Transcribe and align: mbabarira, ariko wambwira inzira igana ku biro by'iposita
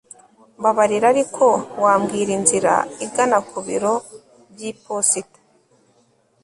mbabarira, 0.59 1.05
ariko 1.13 1.45
wambwira 1.83 2.31
inzira 2.37 2.73
igana 3.05 3.37
ku 3.49 3.57
biro 3.67 3.93
by'iposita 4.51 5.39